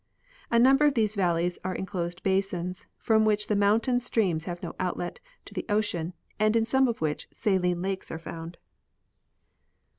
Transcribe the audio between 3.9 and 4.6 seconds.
streams